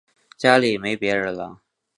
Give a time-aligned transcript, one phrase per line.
[0.35, 1.61] 家里没別人了